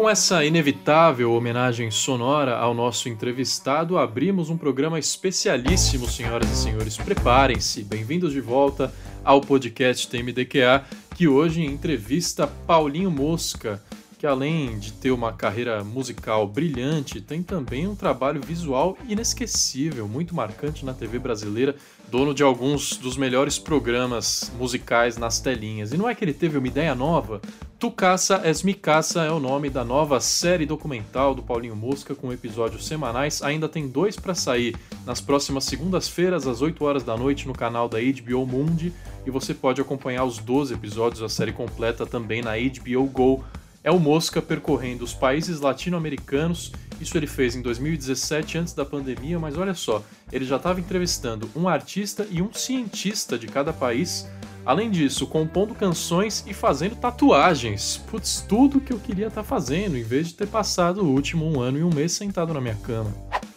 [0.00, 6.96] com essa inevitável homenagem sonora ao nosso entrevistado, abrimos um programa especialíssimo, senhoras e senhores.
[6.96, 8.90] Preparem-se, bem-vindos de volta
[9.22, 13.78] ao podcast TMDQA, que hoje entrevista Paulinho Mosca,
[14.20, 20.34] que além de ter uma carreira musical brilhante, tem também um trabalho visual inesquecível, muito
[20.34, 21.74] marcante na TV brasileira,
[22.10, 25.94] dono de alguns dos melhores programas musicais nas telinhas.
[25.94, 27.40] E não é que ele teve uma ideia nova?
[27.78, 32.14] Tu Caça Es Mi Caça é o nome da nova série documental do Paulinho Mosca,
[32.14, 33.40] com episódios semanais.
[33.40, 37.88] Ainda tem dois para sair nas próximas segundas-feiras, às 8 horas da noite, no canal
[37.88, 38.92] da HBO Mundi.
[39.24, 43.42] E você pode acompanhar os 12 episódios da série completa também na HBO Go
[43.82, 46.72] é o Mosca percorrendo os países latino-americanos.
[47.00, 51.48] Isso ele fez em 2017, antes da pandemia, mas olha só, ele já estava entrevistando
[51.56, 54.28] um artista e um cientista de cada país.
[54.66, 57.96] Além disso, compondo canções e fazendo tatuagens.
[58.10, 61.46] Putz, tudo que eu queria estar tá fazendo, em vez de ter passado o último
[61.46, 63.10] um ano e um mês sentado na minha cama.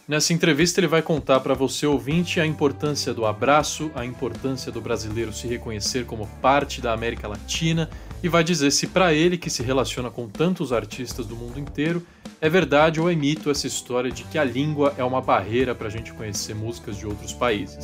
[0.08, 4.80] Nessa entrevista, ele vai contar para você, ouvinte, a importância do abraço, a importância do
[4.80, 7.90] brasileiro se reconhecer como parte da América Latina
[8.24, 12.02] e vai dizer se para ele, que se relaciona com tantos artistas do mundo inteiro,
[12.40, 15.88] é verdade ou é mito essa história de que a língua é uma barreira para
[15.88, 17.84] a gente conhecer músicas de outros países.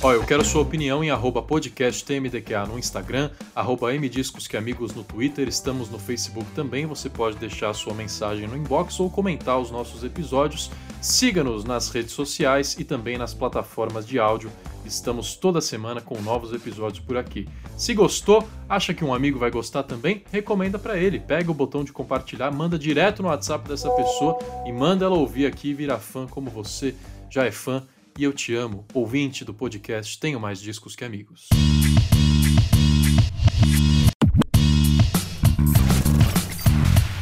[0.00, 5.90] Ó, eu quero sua opinião em arroba podcasttmdqa no Instagram, arroba mdiscosqueamigos no Twitter, estamos
[5.90, 10.70] no Facebook também, você pode deixar sua mensagem no inbox ou comentar os nossos episódios.
[11.02, 14.52] Siga-nos nas redes sociais e também nas plataformas de áudio.
[14.84, 17.48] Estamos toda semana com novos episódios por aqui.
[17.76, 20.22] Se gostou, acha que um amigo vai gostar também?
[20.30, 21.18] Recomenda para ele.
[21.18, 25.46] Pega o botão de compartilhar, manda direto no WhatsApp dessa pessoa e manda ela ouvir
[25.46, 26.94] aqui e virar fã como você
[27.28, 27.82] já é fã
[28.18, 31.48] e eu te amo, ouvinte do podcast Tenho Mais Discos que Amigos.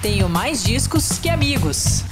[0.01, 2.03] Tenho mais discos que amigos.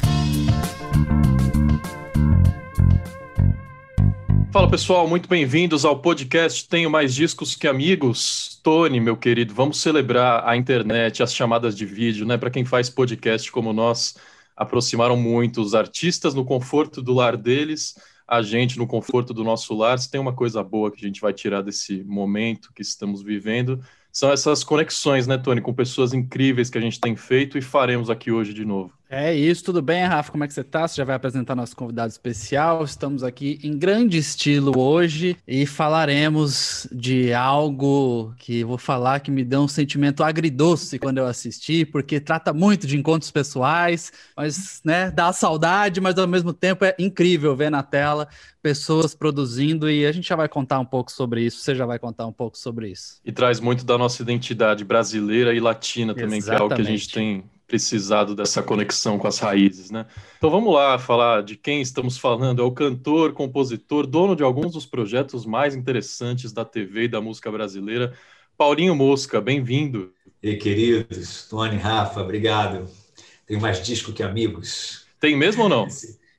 [4.53, 8.61] Fala pessoal, muito bem-vindos ao podcast Tenho Mais Discos que Amigos.
[8.63, 12.37] Tony, meu querido, vamos celebrar a internet, as chamadas de vídeo, né?
[12.37, 14.15] Para quem faz podcast como nós,
[14.55, 17.95] aproximaram muito os artistas no conforto do lar deles
[18.27, 19.99] a gente no conforto do nosso lar.
[19.99, 23.81] Se tem uma coisa boa que a gente vai tirar desse momento que estamos vivendo,
[24.11, 28.09] são essas conexões, né, Tony, com pessoas incríveis que a gente tem feito e faremos
[28.09, 28.93] aqui hoje de novo.
[29.17, 30.33] É isso, tudo bem, Rafa?
[30.33, 30.89] Como é que você tá?
[30.89, 32.83] Você já vai apresentar nosso convidado especial.
[32.83, 39.45] Estamos aqui em grande estilo hoje e falaremos de algo que vou falar que me
[39.45, 45.13] deu um sentimento agridoce quando eu assisti, porque trata muito de encontros pessoais, mas né,
[45.13, 48.27] dá saudade, mas ao mesmo tempo é incrível ver na tela
[48.61, 51.61] pessoas produzindo e a gente já vai contar um pouco sobre isso.
[51.61, 53.21] Você já vai contar um pouco sobre isso.
[53.25, 56.45] E traz muito da nossa identidade brasileira e latina também, Exatamente.
[56.45, 60.07] que é algo que a gente tem precisado dessa conexão com as raízes, né?
[60.39, 62.63] Então vamos lá falar de quem estamos falando.
[62.63, 67.21] É o cantor, compositor, dono de alguns dos projetos mais interessantes da TV e da
[67.21, 68.15] música brasileira,
[68.57, 69.41] Paulinho Mosca.
[69.41, 70.13] Bem-vindo.
[70.41, 72.89] E queridos, Tony, Rafa, obrigado.
[73.45, 75.07] Tenho mais disco que amigos.
[75.19, 75.89] Tem mesmo ou não?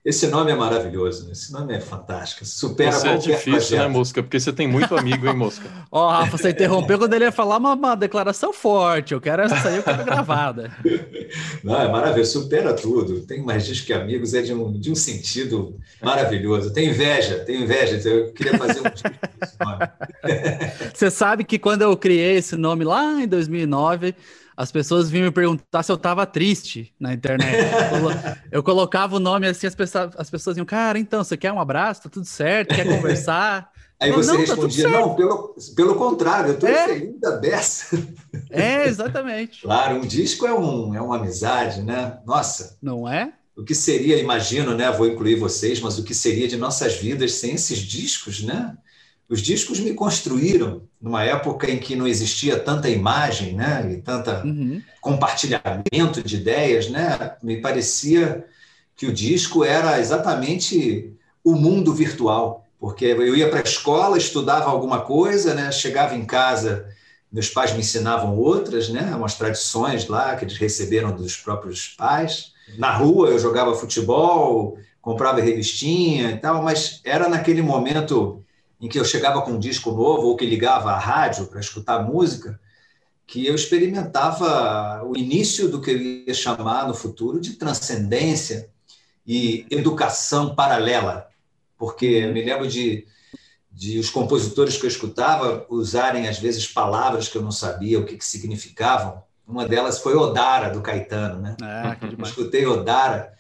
[0.05, 2.45] Esse nome é maravilhoso, esse nome é fantástico.
[2.45, 3.79] Supera você é difícil, né, projeto.
[3.79, 4.21] né, Mosca?
[4.21, 5.67] Porque você tem muito amigo, hein, Mosca?
[5.91, 9.15] Ó, oh, Rafa, você interrompeu quando ele ia falar uma, uma, declaração forte.
[9.15, 10.71] Eu quero essa aí, eu quero gravada.
[11.63, 13.21] Não, é maravilhoso, supera tudo.
[13.21, 16.71] Tem mais disso que amigos, é de um, de um sentido maravilhoso.
[16.71, 18.07] Tem inveja, tem inveja.
[18.07, 19.09] Eu queria fazer um disco
[19.41, 19.89] desse nome.
[20.93, 24.13] Você sabe que quando eu criei esse nome lá em 2009
[24.57, 27.69] as pessoas vinham me perguntar se eu tava triste na internet.
[28.51, 31.59] Eu colocava o nome assim, as pessoas, as pessoas iam, cara, então, você quer um
[31.59, 32.03] abraço?
[32.03, 32.73] Tá tudo certo?
[32.73, 33.69] Quer conversar?
[33.99, 36.87] Aí você não, tá respondia, tá não, pelo, pelo contrário, eu tô é.
[36.87, 37.97] feliz da beça.
[38.49, 39.61] É, exatamente.
[39.61, 42.19] claro, um disco é, um, é uma amizade, né?
[42.25, 42.77] Nossa.
[42.81, 43.33] Não é?
[43.55, 44.91] O que seria, imagino, né?
[44.91, 48.75] Vou incluir vocês, mas o que seria de nossas vidas sem esses discos, né?
[49.27, 54.43] Os discos me construíram numa época em que não existia tanta imagem, né, e tanta
[54.45, 54.81] uhum.
[55.01, 57.35] compartilhamento de ideias, né?
[57.41, 58.45] Me parecia
[58.95, 61.11] que o disco era exatamente
[61.43, 65.71] o mundo virtual, porque eu ia para a escola, estudava alguma coisa, né?
[65.71, 66.87] Chegava em casa,
[67.31, 69.13] meus pais me ensinavam outras, né?
[69.15, 72.53] Umas tradições lá que eles receberam dos próprios pais.
[72.77, 78.44] Na rua eu jogava futebol, comprava revistinha e tal, mas era naquele momento
[78.85, 82.03] em que eu chegava com um disco novo ou que ligava a rádio para escutar
[82.03, 82.59] música,
[83.25, 88.69] que eu experimentava o início do que eu ia chamar no futuro de transcendência
[89.25, 91.27] e educação paralela,
[91.79, 93.07] porque eu me lembro de,
[93.71, 98.05] de os compositores que eu escutava usarem às vezes palavras que eu não sabia o
[98.05, 99.23] que, que significavam.
[99.47, 101.55] Uma delas foi Odara, do Caetano, né?
[101.59, 103.33] Ah, Eu escutei Odara,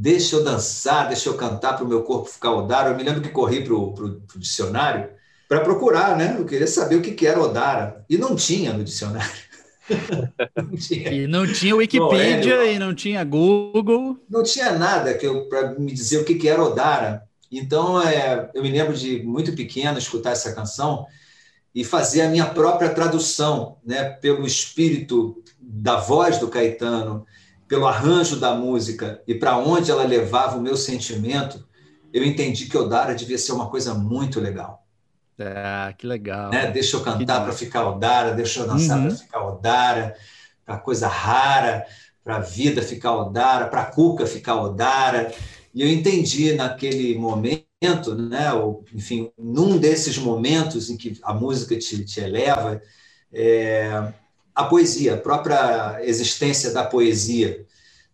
[0.00, 2.90] deixa eu dançar, deixa eu cantar para o meu corpo ficar Odara.
[2.90, 5.10] Eu me lembro que corri para o dicionário
[5.48, 6.36] para procurar, né?
[6.38, 8.04] Eu queria saber o que, que era Odara.
[8.08, 9.48] E não tinha no dicionário.
[10.56, 11.12] não tinha.
[11.12, 14.16] E não tinha Wikipedia Não, é, e não tinha Google.
[14.30, 17.24] não tinha nada que para me dizer o que, que era Odara.
[17.50, 21.06] Então, é, eu me lembro de muito pequeno escutar essa canção
[21.74, 27.26] e fazer a minha própria tradução, né, pelo espírito da voz do Caetano,
[27.68, 31.66] pelo arranjo da música e para onde ela levava o meu sentimento,
[32.12, 34.84] eu entendi que Odara devia ser uma coisa muito legal.
[35.40, 36.50] Ah, que legal.
[36.50, 36.70] Né?
[36.70, 39.06] Deixa eu cantar para ficar Odara, deixa eu dançar Uhum.
[39.08, 40.16] para ficar Odara,
[40.64, 41.86] para coisa rara,
[42.24, 45.32] para a vida ficar Odara, para a Cuca ficar Odara.
[45.74, 51.78] E eu entendi naquele momento, né, ou, enfim, num desses momentos em que a música
[51.78, 52.80] te, te eleva,
[53.32, 54.12] é,
[54.58, 57.64] a poesia, a própria existência da poesia,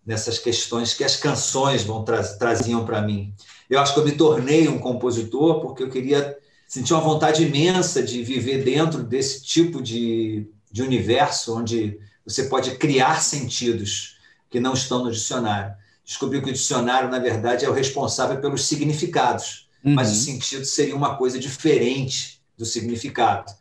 [0.05, 3.33] nessas questões que as canções vão tra traziam para mim.
[3.71, 6.37] Eu acho que eu me tornei um compositor porque eu queria
[6.69, 12.77] sentir uma vontade imensa de viver dentro desse tipo de, de universo onde você pode
[12.77, 14.19] criar sentidos
[14.51, 15.75] que não estão no dicionário.
[16.05, 19.95] Descobri que o dicionário, na verdade, é o responsável pelos significados, Uhum.
[19.95, 23.53] mas o sentido seria uma coisa diferente do significado.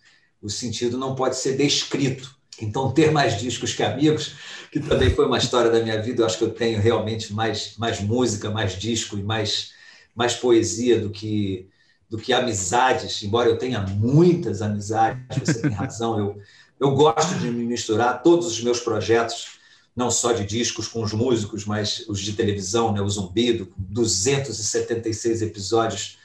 [0.42, 2.34] O sentido não pode ser descrito.
[2.62, 4.36] Então, ter mais discos que amigos,
[4.72, 7.76] que também foi uma história da minha vida, eu acho que eu tenho realmente mais,
[7.78, 9.72] mais música, mais disco e mais,
[10.16, 11.68] mais poesia do que,
[12.10, 16.38] do que amizades, embora eu tenha muitas amizades, você tem razão, eu,
[16.80, 18.22] eu gosto de me misturar.
[18.22, 19.60] Todos os meus projetos,
[19.96, 23.82] não só de discos com os músicos, mas os de televisão, né, o Zumbido, com
[23.82, 26.18] 276 episódios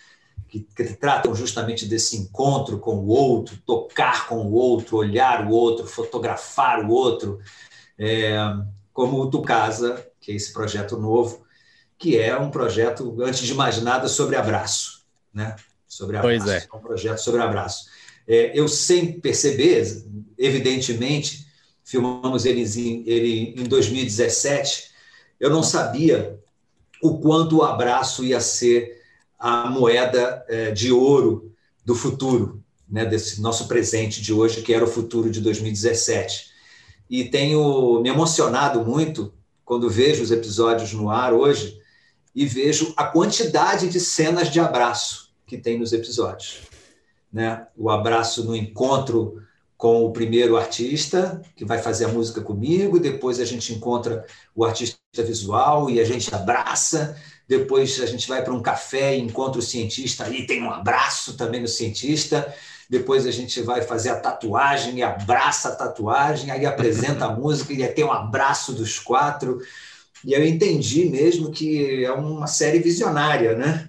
[0.47, 5.51] que, que tratam justamente desse encontro com o outro, tocar com o outro, olhar o
[5.51, 7.39] outro, fotografar o outro,
[7.99, 8.39] é,
[8.93, 11.47] como o Tu Casa, que é esse projeto novo,
[11.99, 15.05] que é um projeto, antes de mais nada, sobre abraço,
[15.35, 15.57] né?
[15.87, 16.45] Sobre abraço.
[16.45, 16.69] Pois é.
[16.73, 17.87] um projeto sobre abraço.
[18.27, 20.05] É, eu, sem perceber,
[20.37, 21.49] evidentemente,
[21.83, 24.91] filmamos ele em, ele em 2017,
[25.41, 26.39] eu não sabia
[27.03, 28.98] o quanto o abraço ia ser
[29.39, 31.53] a moeda é, de ouro
[31.85, 36.49] do futuro, né, desse nosso presente de hoje, que era o futuro de 2017.
[37.09, 39.33] E tenho me emocionado muito
[39.65, 41.79] quando vejo os episódios no ar hoje
[42.35, 46.61] e vejo a quantidade de cenas de abraço que tem nos episódios.
[47.33, 47.67] Né?
[47.77, 49.43] O abraço no encontro
[49.77, 54.65] com o primeiro artista, que vai fazer a música comigo, depois a gente encontra o
[54.65, 57.17] artista visual e a gente abraça,
[57.49, 61.35] depois a gente vai para um café e encontra o cientista, aí tem um abraço
[61.35, 62.55] também no cientista,
[62.91, 67.73] depois a gente vai fazer a tatuagem e abraça a tatuagem, aí apresenta a música
[67.73, 69.61] e aí tem um abraço dos quatro,
[70.25, 73.89] e eu entendi mesmo que é uma série visionária, né?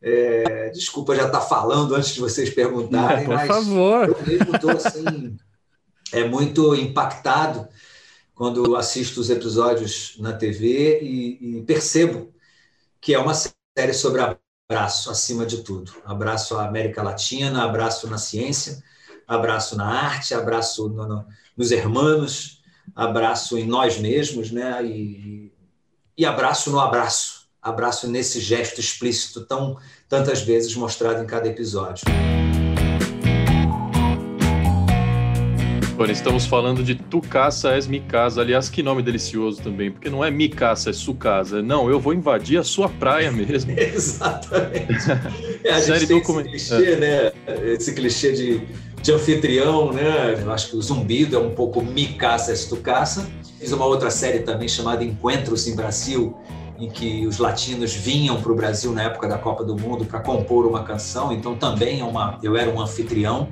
[0.00, 4.08] É, desculpa já estar falando antes de vocês perguntarem, Por mas favor.
[4.08, 5.36] eu mesmo estou assim,
[6.12, 7.68] é muito impactado
[8.34, 12.35] quando assisto os episódios na TV e, e percebo
[13.06, 14.20] que é uma série sobre
[14.68, 15.92] abraço, acima de tudo.
[16.04, 18.82] Abraço à América Latina, abraço na ciência,
[19.28, 21.24] abraço na arte, abraço no, no,
[21.56, 22.64] nos hermanos,
[22.96, 24.84] abraço em nós mesmos, né?
[24.84, 25.52] E,
[26.18, 29.76] e abraço no abraço abraço nesse gesto explícito tão
[30.08, 32.04] tantas vezes mostrado em cada episódio.
[35.98, 38.42] Olha, estamos falando de Tu Caça És Mi Casa.
[38.42, 41.62] Aliás, que nome delicioso também, porque não é Mi Caça, é Su Casa.
[41.62, 43.72] Não, eu vou invadir a sua praia mesmo.
[43.76, 44.92] Exatamente.
[45.64, 47.32] É, a Série gente tem document- esse clichê, né?
[47.64, 48.60] Esse clichê de,
[49.02, 50.38] de anfitrião, né?
[50.42, 53.26] Eu acho que o zumbido é um pouco Mi Caça, És Tu Caça.
[53.58, 56.36] Fiz uma outra série também chamada Encontros em Brasil,
[56.78, 60.20] em que os latinos vinham para o Brasil na época da Copa do Mundo para
[60.20, 61.32] compor uma canção.
[61.32, 63.48] Então também é uma, eu era um anfitrião.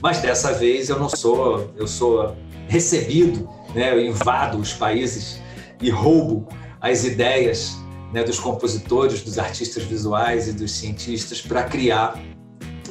[0.00, 2.36] Mas dessa vez eu não sou, eu sou
[2.68, 3.92] recebido, né?
[3.92, 5.40] eu invado os países
[5.80, 6.46] e roubo
[6.80, 7.76] as ideias
[8.12, 12.18] né, dos compositores, dos artistas visuais e dos cientistas para criar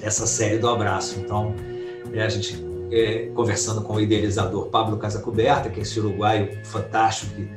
[0.02, 1.20] essa série do abraço.
[1.20, 1.56] Então,
[2.14, 7.34] é, a gente é, conversando com o idealizador Pablo Casacoberta, que é esse uruguaio fantástico,
[7.36, 7.50] que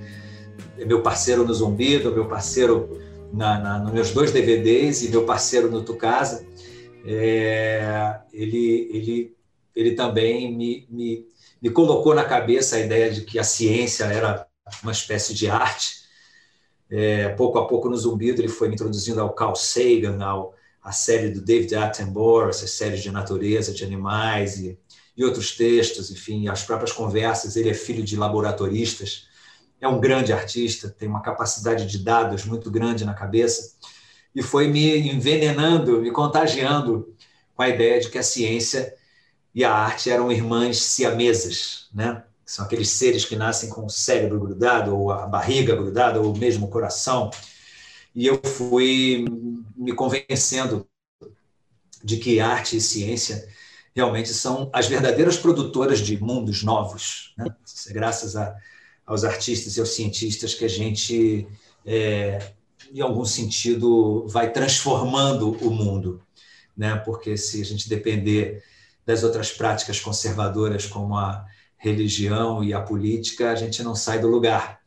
[0.78, 2.98] é meu parceiro no Zumbido, meu parceiro
[3.32, 6.44] na, na, nos meus dois DVDs e meu parceiro no Tucasa,
[7.04, 9.36] é, ele, ele,
[9.74, 11.26] ele também me, me,
[11.60, 14.46] me colocou na cabeça a ideia de que a ciência era
[14.82, 16.00] uma espécie de arte.
[16.90, 20.92] É, pouco a pouco no Zumbido ele foi me introduzindo ao Carl Sagan, ao, a
[20.92, 24.78] série do David Attenborough, essas séries de natureza, de animais e,
[25.16, 27.56] e outros textos, enfim, as próprias conversas.
[27.56, 29.28] Ele é filho de laboratoristas,
[29.80, 33.74] é um grande artista, tem uma capacidade de dados muito grande na cabeça
[34.34, 37.14] e foi me envenenando, me contagiando
[37.54, 38.94] com a ideia de que a ciência
[39.54, 42.22] e a arte eram irmãs siamesas, né?
[42.44, 46.66] São aqueles seres que nascem com o cérebro grudado, ou a barriga grudada, ou mesmo
[46.66, 47.30] o coração.
[48.14, 49.24] E eu fui
[49.76, 50.86] me convencendo
[52.02, 53.48] de que arte e ciência
[53.94, 57.34] realmente são as verdadeiras produtoras de mundos novos.
[57.36, 57.46] Né?
[57.88, 58.56] É graças a,
[59.06, 61.46] aos artistas e aos cientistas que a gente,
[61.86, 62.52] é,
[62.92, 66.20] em algum sentido, vai transformando o mundo.
[66.76, 66.96] Né?
[66.96, 68.62] Porque se a gente depender
[69.04, 71.44] das outras práticas conservadoras, como a
[71.76, 74.80] religião e a política, a gente não sai do lugar.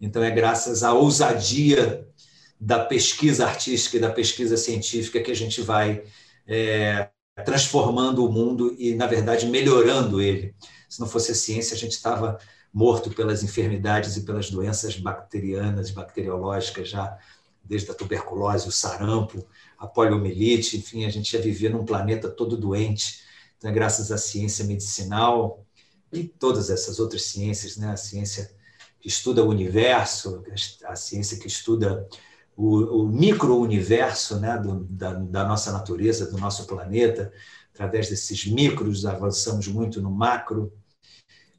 [0.00, 2.06] Então, é graças à ousadia
[2.60, 6.02] da pesquisa artística e da pesquisa científica que a gente vai
[6.46, 7.08] é,
[7.44, 10.54] transformando o mundo e, na verdade, melhorando ele.
[10.88, 12.38] Se não fosse a ciência, a gente estava
[12.72, 17.18] morto pelas enfermidades e pelas doenças bacterianas, bacteriológicas, já
[17.62, 19.44] desde a tuberculose, o sarampo,
[19.78, 23.20] a poliomielite, enfim, a gente ia viver num planeta todo doente.
[23.58, 25.66] Então, é graças à ciência medicinal
[26.12, 27.90] e todas essas outras ciências, né?
[27.90, 28.50] a ciência
[29.00, 30.42] que estuda o universo,
[30.84, 32.08] a ciência que estuda
[32.56, 34.60] o, o micro-universo né,
[34.90, 37.32] da, da, nossa natureza, do nosso planeta.
[37.72, 40.72] Através desses micros, avançamos muito no macro.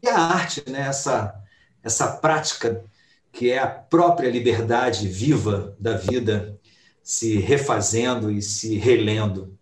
[0.03, 1.33] E a arte, né, essa,
[1.81, 2.83] essa prática
[3.31, 6.59] que é a própria liberdade viva da vida
[7.01, 9.57] se refazendo e se relendo.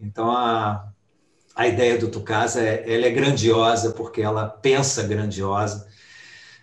[0.00, 0.93] Então, a,
[1.54, 5.86] a ideia do Tucasa é, ela é grandiosa porque ela pensa grandiosa,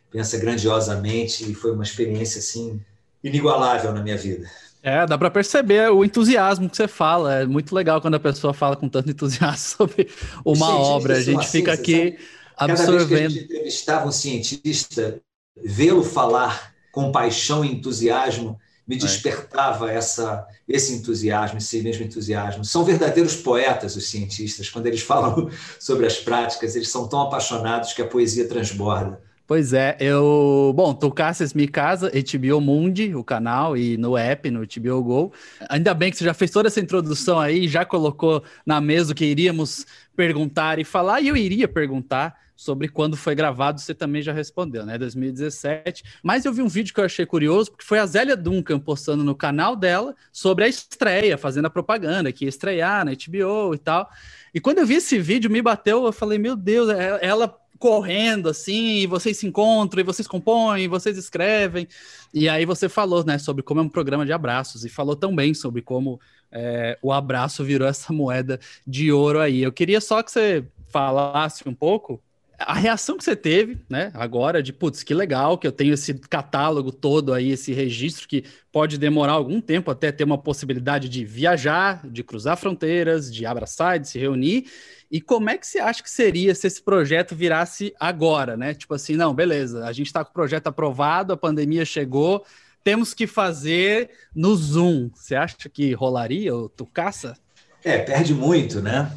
[0.10, 2.81] pensa grandiosamente e foi uma experiência assim
[3.24, 4.50] inigualável na minha vida.
[4.83, 7.41] É, dá para perceber o entusiasmo que você fala.
[7.41, 10.10] É muito legal quando a pessoa fala com tanto entusiasmo sobre
[10.43, 11.15] uma obra.
[11.17, 12.17] A gente fica aqui
[12.57, 12.71] sabe?
[12.74, 12.98] absorvendo.
[12.98, 15.21] Cada vez que a gente entrevistava um cientista,
[15.63, 18.60] vê-lo falar com paixão e entusiasmo
[18.91, 22.65] me despertava essa, esse entusiasmo, esse mesmo entusiasmo.
[22.65, 24.69] São verdadeiros poetas os cientistas.
[24.69, 29.21] Quando eles falam sobre as práticas, eles são tão apaixonados que a poesia transborda.
[29.48, 30.74] Pois é, eu.
[30.75, 35.33] Bom, Tocassas Me Casa, HBO Mundi, o canal, e no app, no HBO Go.
[35.69, 39.15] Ainda bem que você já fez toda essa introdução aí, já colocou na mesa o
[39.15, 39.86] que iríamos
[40.17, 44.85] perguntar e falar, e eu iria perguntar sobre quando foi gravado, você também já respondeu,
[44.85, 44.95] né?
[44.95, 46.03] 2017.
[46.21, 49.23] Mas eu vi um vídeo que eu achei curioso, porque foi a Zélia Duncan postando
[49.23, 53.79] no canal dela sobre a estreia, fazendo a propaganda, que ia estrear na HBO e
[53.79, 54.07] tal.
[54.53, 57.47] E quando eu vi esse vídeo, me bateu, eu falei, meu Deus, é, ela
[57.79, 61.87] correndo assim, e vocês se encontram, e vocês compõem, e vocês escrevem.
[62.31, 65.55] E aí você falou, né, sobre como é um programa de abraços, e falou também
[65.55, 69.63] sobre como é, o abraço virou essa moeda de ouro aí.
[69.63, 72.21] Eu queria só que você falasse um pouco
[72.65, 76.13] a reação que você teve, né, agora, de putz, que legal que eu tenho esse
[76.13, 81.25] catálogo todo aí, esse registro que pode demorar algum tempo até ter uma possibilidade de
[81.25, 84.65] viajar, de cruzar fronteiras, de abraçar, de se reunir.
[85.11, 88.73] E como é que você acha que seria se esse projeto virasse agora, né?
[88.73, 92.45] Tipo assim, não, beleza, a gente está com o projeto aprovado, a pandemia chegou,
[92.83, 95.09] temos que fazer no Zoom.
[95.13, 97.37] Você acha que rolaria, ou tu caça?
[97.83, 99.11] É, perde muito, né?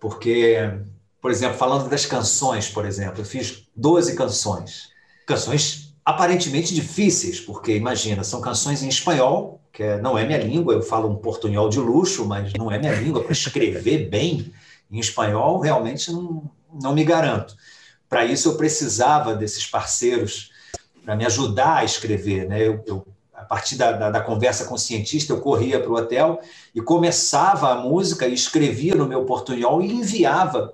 [0.00, 0.56] Porque,
[1.26, 4.90] por exemplo, falando das canções, por exemplo, eu fiz 12 canções.
[5.26, 10.74] Canções aparentemente difíceis, porque imagina, são canções em espanhol, que é, não é minha língua,
[10.74, 14.52] eu falo um portunhol de luxo, mas não é minha língua para escrever bem
[14.88, 17.56] em espanhol, realmente não, não me garanto.
[18.08, 20.52] Para isso, eu precisava desses parceiros
[21.04, 22.48] para me ajudar a escrever.
[22.48, 22.68] Né?
[22.68, 23.04] Eu, eu
[23.34, 26.40] a partir da, da, da, conversa com o cientista, eu corria para o hotel
[26.72, 30.72] e começava a música e escrevia no meu portunhol e enviava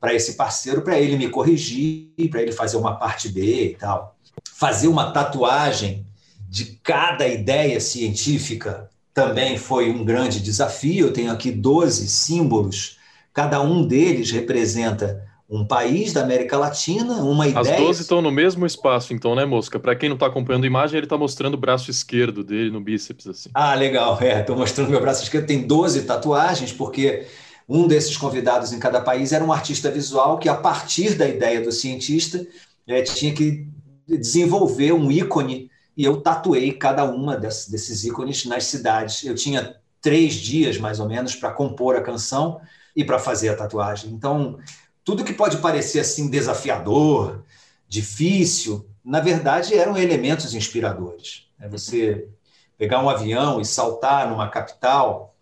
[0.00, 4.16] para esse parceiro para ele me corrigir, para ele fazer uma parte B e tal.
[4.54, 6.06] Fazer uma tatuagem
[6.48, 11.08] de cada ideia científica também foi um grande desafio.
[11.08, 12.98] Eu tenho aqui 12 símbolos
[13.32, 17.76] Cada um deles representa um país da América Latina, uma ideia.
[17.76, 19.78] As 12 estão no mesmo espaço, então, né, Mosca?
[19.80, 22.80] Para quem não está acompanhando a imagem, ele está mostrando o braço esquerdo dele no
[22.80, 23.50] bíceps, assim.
[23.54, 24.18] Ah, legal.
[24.20, 25.46] É, estou mostrando meu braço esquerdo.
[25.46, 27.26] Tem 12 tatuagens, porque
[27.70, 31.60] um desses convidados em cada país era um artista visual que, a partir da ideia
[31.60, 32.44] do cientista,
[32.84, 33.64] é, tinha que
[34.08, 39.22] desenvolver um ícone e eu tatuei cada uma desses ícones nas cidades.
[39.22, 42.60] Eu tinha três dias, mais ou menos, para compor a canção
[42.96, 44.10] e para fazer a tatuagem.
[44.10, 44.58] Então,
[45.04, 47.44] tudo que pode parecer assim desafiador,
[47.88, 51.46] difícil, na verdade eram elementos inspiradores.
[51.60, 52.28] É você
[52.76, 55.36] pegar um avião e saltar numa capital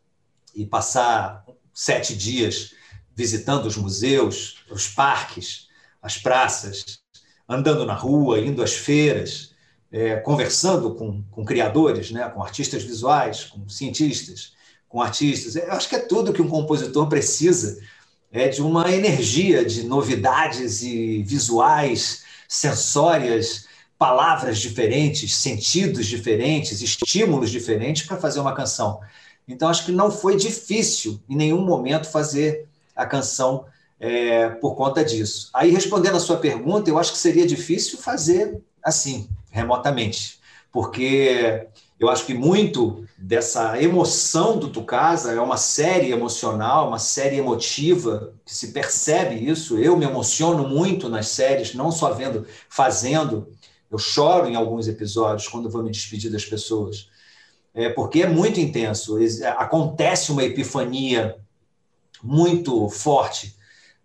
[0.55, 1.48] e passar
[1.79, 2.73] sete dias
[3.15, 5.69] visitando os museus, os parques,
[6.03, 6.99] as praças,
[7.49, 9.53] andando na rua, indo às feiras,
[9.93, 14.55] é, conversando com, com criadores, né, com artistas visuais, com cientistas,
[14.89, 15.55] com artistas.
[15.55, 17.81] Eu acho que é tudo que um compositor precisa
[18.33, 28.03] é de uma energia de novidades e visuais, sensórias, palavras diferentes, sentidos diferentes, estímulos diferentes
[28.03, 29.01] para fazer uma canção.
[29.49, 33.65] Então, acho que não foi difícil em nenhum momento fazer a canção
[33.99, 35.51] é, por conta disso.
[35.55, 40.39] Aí, respondendo a sua pergunta, eu acho que seria difícil fazer assim, remotamente,
[40.71, 41.67] porque
[41.99, 48.33] eu acho que muito dessa emoção do Tucasa é uma série emocional, uma série emotiva,
[48.45, 49.77] que se percebe isso.
[49.79, 53.49] Eu me emociono muito nas séries, não só vendo, fazendo.
[53.91, 57.09] Eu choro em alguns episódios quando vou me despedir das pessoas,
[57.75, 59.19] é, porque é muito intenso.
[59.57, 61.37] Acontece uma epifania
[62.23, 63.57] muito forte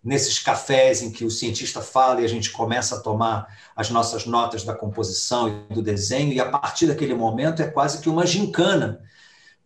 [0.02, 4.26] nesses cafés em que o cientista fala e a gente começa a tomar as nossas
[4.26, 8.26] notas da composição e do desenho, e a partir daquele momento é quase que uma
[8.26, 9.00] gincana,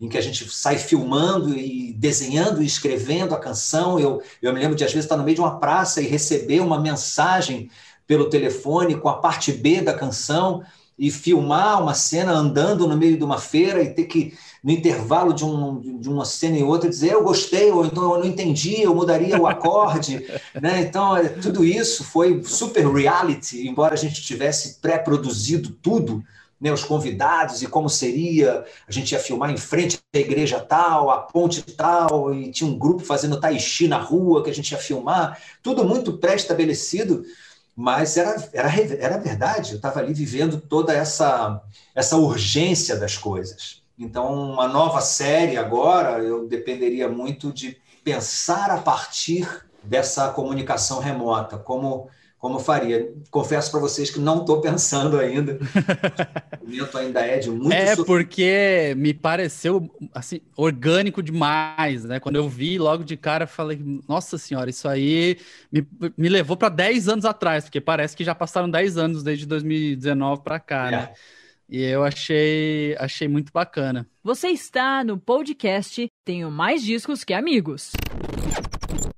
[0.00, 3.98] em que a gente sai filmando e desenhando e escrevendo a canção.
[3.98, 6.60] Eu, eu me lembro de, às vezes, estar no meio de uma praça e receber
[6.60, 7.68] uma mensagem
[8.06, 10.62] pelo telefone com a parte B da canção
[10.98, 15.32] e filmar uma cena andando no meio de uma feira e ter que no intervalo
[15.32, 18.82] de, um, de uma cena e outra, dizer eu gostei, ou então eu não entendi,
[18.82, 20.26] eu mudaria o acorde.
[20.60, 20.80] né?
[20.80, 26.24] Então, é, tudo isso foi super reality, embora a gente tivesse pré-produzido tudo,
[26.60, 31.08] né, os convidados e como seria, a gente ia filmar em frente à igreja tal,
[31.08, 34.72] a ponte tal, e tinha um grupo fazendo tai chi na rua que a gente
[34.72, 37.24] ia filmar, tudo muito pré-estabelecido,
[37.80, 38.68] mas era, era,
[38.98, 41.62] era verdade, eu estava ali vivendo toda essa,
[41.94, 43.84] essa urgência das coisas.
[43.96, 49.48] Então, uma nova série agora, eu dependeria muito de pensar a partir
[49.80, 53.12] dessa comunicação remota, como como faria.
[53.30, 55.58] Confesso para vocês que não estou pensando ainda.
[56.62, 62.20] o momento ainda é de muito É porque me pareceu assim orgânico demais, né?
[62.20, 65.38] Quando eu vi logo de cara, falei, nossa senhora, isso aí
[65.70, 65.86] me,
[66.16, 70.42] me levou para 10 anos atrás, porque parece que já passaram 10 anos desde 2019
[70.42, 70.90] para cá, é.
[70.90, 71.12] né?
[71.70, 74.08] E eu achei, achei muito bacana.
[74.24, 77.92] Você está no podcast Tenho Mais Discos Que Amigos.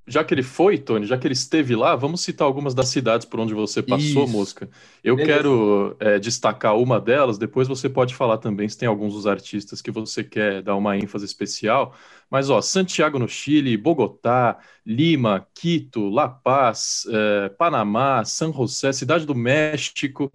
[0.05, 3.25] Já que ele foi, Tony, já que ele esteve lá, vamos citar algumas das cidades
[3.25, 4.33] por onde você passou, Isso.
[4.33, 4.69] Mosca.
[5.05, 5.33] Eu Beleza.
[5.33, 9.81] quero é, destacar uma delas, depois você pode falar também se tem alguns dos artistas
[9.81, 11.95] que você quer dar uma ênfase especial.
[12.29, 19.25] Mas, ó, Santiago no Chile, Bogotá, Lima, Quito, La Paz, é, Panamá, San José, Cidade
[19.25, 20.29] do México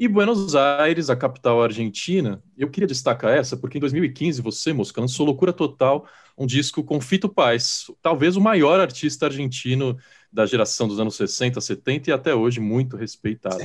[0.00, 4.98] e Buenos Aires, a capital argentina, eu queria destacar essa porque em 2015 você, Mosca,
[4.98, 6.06] lançou Loucura Total,
[6.38, 9.98] um disco com Fito Paz, talvez o maior artista argentino
[10.32, 13.58] da geração dos anos 60, 70 e até hoje muito respeitado.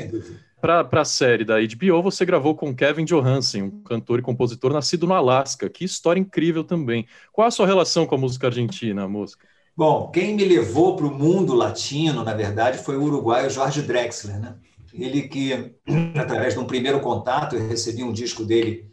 [0.59, 5.07] Para a série da HBO, você gravou com Kevin Johansen, um cantor e compositor nascido
[5.07, 5.69] no Alasca.
[5.69, 7.07] Que história incrível também.
[7.31, 9.47] Qual a sua relação com a música argentina, Mosca?
[9.77, 14.37] Bom, quem me levou para o mundo latino, na verdade, foi o uruguaio Jorge Drexler,
[14.37, 14.55] né?
[14.97, 15.75] Ele que,
[16.17, 18.89] através de um primeiro contato, eu recebi um disco dele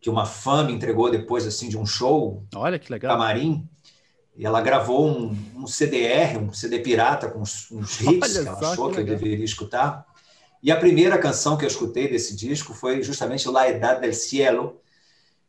[0.00, 2.44] que uma fã me entregou depois assim de um show.
[2.54, 3.12] Olha que legal.
[3.12, 3.66] Camarim.
[4.36, 8.48] E ela gravou um, um CDR, um CD pirata com uns, uns hits Olha que
[8.48, 10.04] ela achou que, que eu deveria escutar.
[10.62, 14.80] E a primeira canção que eu escutei desse disco foi justamente La Edad del Cielo,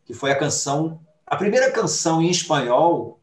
[0.06, 3.20] que foi a canção, a primeira canção em espanhol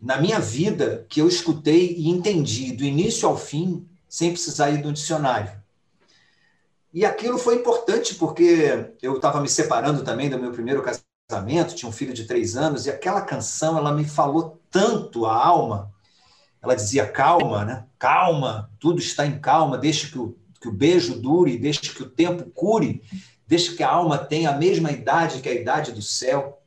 [0.00, 4.82] na minha vida que eu escutei e entendi do início ao fim sem precisar ir
[4.82, 5.50] do dicionário.
[6.96, 11.90] E aquilo foi importante porque eu estava me separando também do meu primeiro casamento, tinha
[11.90, 15.92] um filho de três anos, e aquela canção ela me falou tanto a alma.
[16.62, 17.84] Ela dizia calma, né?
[17.98, 22.08] Calma, tudo está em calma, deixe que o, que o beijo dure, deixe que o
[22.08, 23.02] tempo cure,
[23.46, 26.62] deixe que a alma tenha a mesma idade que a idade do céu.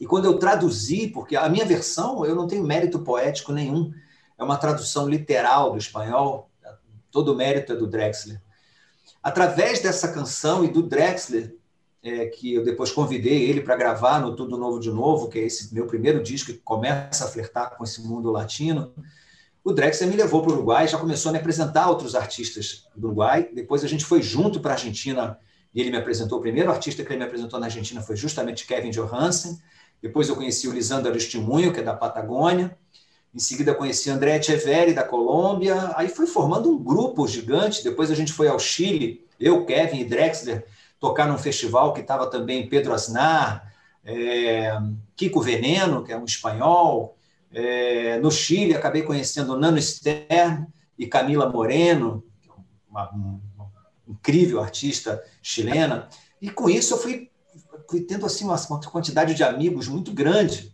[0.00, 3.92] E quando eu traduzi, porque a minha versão eu não tenho mérito poético nenhum,
[4.38, 6.48] é uma tradução literal do espanhol,
[7.10, 8.43] todo o mérito é do Drexler.
[9.24, 11.56] Através dessa canção e do Drexler,
[12.02, 15.42] é, que eu depois convidei ele para gravar no Tudo Novo de Novo, que é
[15.44, 18.92] esse meu primeiro disco que começa a flertar com esse mundo latino,
[19.64, 23.06] o Drexler me levou para o Uruguai, já começou a me apresentar outros artistas do
[23.06, 23.48] Uruguai.
[23.54, 25.38] Depois a gente foi junto para a Argentina
[25.74, 26.38] e ele me apresentou.
[26.38, 29.58] O primeiro artista que ele me apresentou na Argentina foi justamente Kevin Johansen.
[30.02, 32.76] Depois eu conheci o Lisandro Aristimunho, que é da Patagônia.
[33.34, 35.92] Em seguida conheci André Echeverri, da Colômbia.
[35.96, 37.82] Aí foi formando um grupo gigante.
[37.82, 40.64] Depois a gente foi ao Chile, eu, Kevin e Drexler,
[41.00, 44.72] tocar num festival que estava também Pedro Aznar, é,
[45.16, 47.16] Kiko Veneno, que é um espanhol.
[47.50, 50.66] É, no Chile, acabei conhecendo Nano Stern
[50.96, 52.24] e Camila Moreno,
[52.88, 53.40] uma, uma,
[54.06, 56.08] incrível artista chilena.
[56.40, 57.30] E com isso eu fui,
[57.90, 60.72] fui tendo assim uma quantidade de amigos muito grande.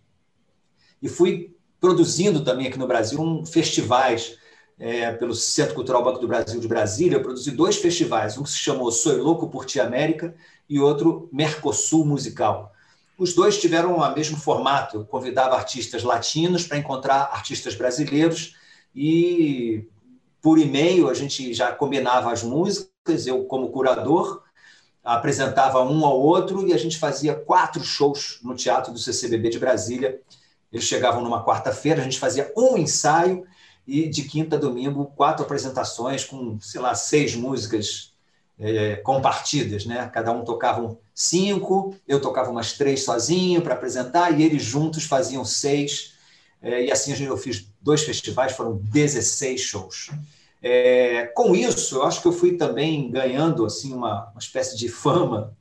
[1.00, 4.36] E fui produzindo também aqui no Brasil um festivais
[4.78, 7.16] é, pelo Centro Cultural Banco do Brasil de Brasília.
[7.16, 10.34] Eu produzi dois festivais, um que se chamou Sou Louco por Ti América
[10.68, 12.72] e outro Mercosul Musical.
[13.18, 14.98] Os dois tiveram o mesmo formato.
[14.98, 18.56] Eu convidava artistas latinos para encontrar artistas brasileiros
[18.94, 19.86] e
[20.40, 24.42] por e-mail a gente já combinava as músicas, eu como curador
[25.02, 29.58] apresentava um ao outro e a gente fazia quatro shows no Teatro do CCBB de
[29.58, 30.20] Brasília.
[30.72, 33.46] Eles chegavam numa quarta-feira, a gente fazia um ensaio
[33.86, 38.12] e de quinta a domingo quatro apresentações com, sei lá, seis músicas
[38.58, 40.08] é, compartidas, né?
[40.12, 45.44] Cada um tocava cinco, eu tocava umas três sozinho para apresentar e eles juntos faziam
[45.44, 46.14] seis.
[46.62, 50.10] É, e assim eu fiz dois festivais, foram 16 shows.
[50.62, 54.88] É, com isso, eu acho que eu fui também ganhando assim uma, uma espécie de
[54.88, 55.56] fama,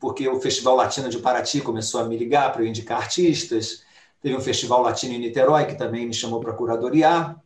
[0.00, 3.82] porque o Festival Latino de Paraty começou a me ligar para eu indicar artistas,
[4.22, 7.40] teve um Festival Latino em Niterói que também me chamou para curadoriar,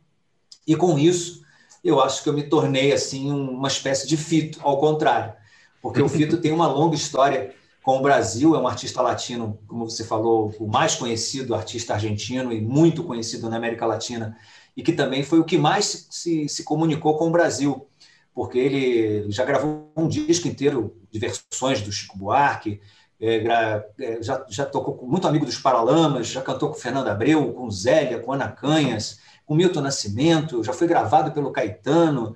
[0.65, 1.41] e com isso
[1.83, 5.33] eu acho que eu me tornei assim uma espécie de fito, ao contrário.
[5.81, 9.89] Porque o Fito tem uma longa história com o Brasil, é um artista latino, como
[9.89, 14.37] você falou, o mais conhecido artista argentino e muito conhecido na América Latina,
[14.75, 17.87] e que também foi o que mais se, se comunicou com o Brasil,
[18.33, 22.81] porque ele já gravou um disco inteiro de versões do Chico Buarque,
[23.19, 27.53] é, é, já, já tocou com muito amigo dos Paralamas, já cantou com Fernando Abreu,
[27.53, 32.35] com Zélia, com Ana Canhas, com Milton Nascimento, já foi gravado pelo Caetano,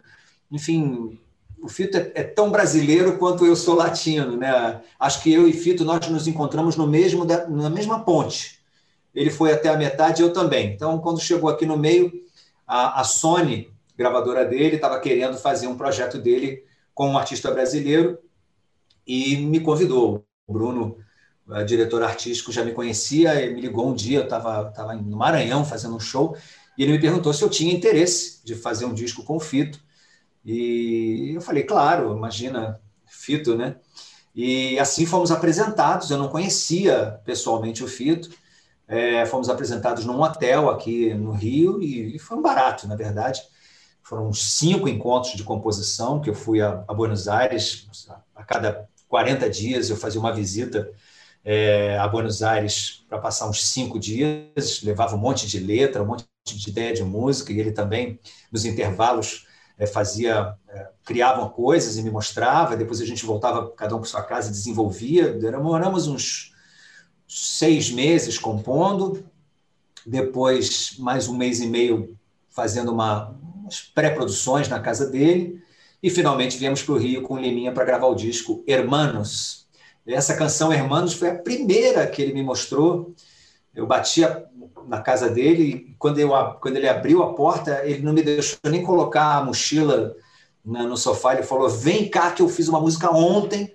[0.51, 1.19] enfim,
[1.61, 4.81] o Fito é, é, tão brasileiro quanto eu sou latino, né?
[4.99, 8.59] Acho que eu e Fito nós nos encontramos no mesmo na mesma ponte.
[9.13, 10.73] Ele foi até a metade, eu também.
[10.73, 12.11] Então, quando chegou aqui no meio,
[12.65, 16.63] a, a Sony, gravadora dele, estava querendo fazer um projeto dele
[16.95, 18.17] com um artista brasileiro
[19.05, 20.25] e me convidou.
[20.51, 20.97] Bruno,
[21.65, 25.65] diretor artístico, já me conhecia, ele me ligou um dia, eu estava tava no Maranhão
[25.65, 26.37] fazendo um show,
[26.77, 29.79] e ele me perguntou se eu tinha interesse de fazer um disco com o Fito.
[30.43, 33.75] E eu falei, claro, imagina, Fito, né?
[34.33, 36.09] E assim fomos apresentados.
[36.09, 38.29] Eu não conhecia pessoalmente o Fito.
[38.87, 43.41] É, fomos apresentados num hotel aqui no Rio e, e, foi um barato, na verdade.
[44.01, 47.87] Foram cinco encontros de composição que eu fui a, a Buenos Aires.
[48.35, 50.89] A cada 40 dias eu fazia uma visita
[51.43, 54.81] é, a Buenos Aires para passar uns cinco dias.
[54.83, 58.17] Levava um monte de letra, um monte de ideia de música e ele também,
[58.49, 59.45] nos intervalos,
[59.77, 60.87] é, fazia, é,
[61.53, 65.33] coisas e me mostrava, depois a gente voltava cada um para sua casa e desenvolvia.
[65.33, 66.55] Demoramos uns
[67.27, 69.25] seis meses compondo,
[70.05, 72.17] depois mais um mês e meio
[72.49, 75.61] fazendo uma, umas pré-produções na casa dele,
[76.01, 79.67] e finalmente viemos para o Rio com o Liminha para gravar o disco Hermanos.
[80.05, 83.13] Essa canção Hermanos foi a primeira que ele me mostrou.
[83.73, 84.45] Eu batia
[84.87, 88.59] na casa dele e quando, eu, quando ele abriu a porta, ele não me deixou
[88.65, 90.15] nem colocar a mochila
[90.65, 91.33] no sofá.
[91.33, 93.71] Ele falou: Vem cá, que eu fiz uma música ontem,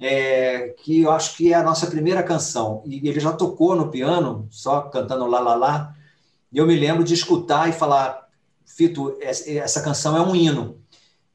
[0.00, 2.82] é, que eu acho que é a nossa primeira canção.
[2.86, 5.94] E ele já tocou no piano, só cantando lá, lá, lá.
[6.52, 8.28] E eu me lembro de escutar e falar:
[8.64, 10.80] Fito, essa canção é um hino.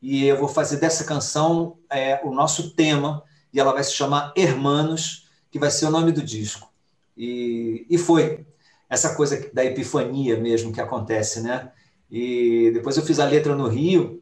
[0.02, 4.34] E eu vou fazer dessa canção é, o nosso tema, e ela vai se chamar
[4.36, 6.72] Hermanos, que vai ser o nome do disco.
[7.16, 8.46] E, e foi
[8.90, 11.72] essa coisa da epifania mesmo que acontece, né?
[12.10, 14.22] E depois eu fiz a letra no Rio,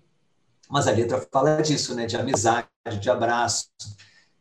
[0.69, 2.05] mas a letra fala disso, né?
[2.05, 2.67] De amizade,
[2.99, 3.69] de abraço,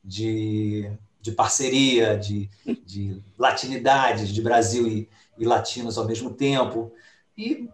[0.03, 2.51] de, de parceria, de,
[2.85, 6.93] de latinidade, de Brasil e, e latinos ao mesmo tempo.
[7.37, 7.69] E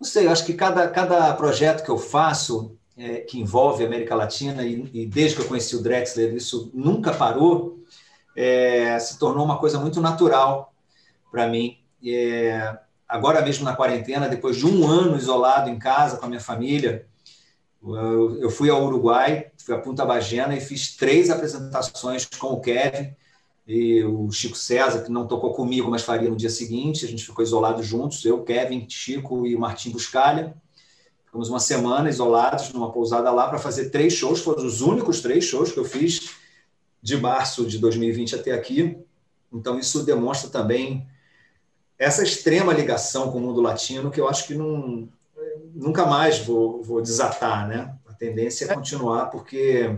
[0.00, 3.86] não sei, eu acho que cada, cada projeto que eu faço é, que envolve a
[3.86, 7.78] América Latina, e, e, desde que eu conheci o Drexler, isso nunca parou,
[8.36, 10.74] é, se tornou uma coisa muito natural
[11.30, 11.78] para mim.
[12.04, 12.76] É,
[13.08, 17.06] agora mesmo na quarentena, depois de um ano isolado em casa com a minha família,
[17.82, 22.60] eu, eu fui ao Uruguai, fui a Punta Bagena e fiz três apresentações com o
[22.60, 23.14] Kevin
[23.66, 27.04] e o Chico César, que não tocou comigo, mas faria no dia seguinte.
[27.04, 30.56] A gente ficou isolado juntos, eu, Kevin, Chico e o Martim Buscalha.
[31.38, 34.40] Ficamos uma semana isolados numa pousada lá para fazer três shows.
[34.40, 36.34] Foram os únicos três shows que eu fiz
[37.00, 38.98] de março de 2020 até aqui.
[39.52, 41.06] Então, isso demonstra também
[41.96, 45.08] essa extrema ligação com o mundo latino que eu acho que não,
[45.72, 47.94] nunca mais vou, vou desatar, né?
[48.08, 49.96] A tendência é continuar porque